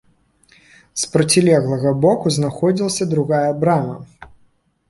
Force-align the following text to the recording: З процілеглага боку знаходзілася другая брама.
З 1.01 1.09
процілеглага 1.15 1.93
боку 2.05 2.33
знаходзілася 2.39 3.07
другая 3.15 3.47
брама. 3.61 3.97